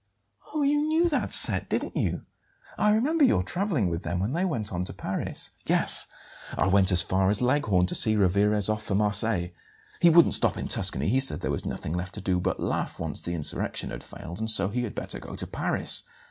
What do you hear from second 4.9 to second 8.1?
Paris." "Yes; I went as far as Leghorn to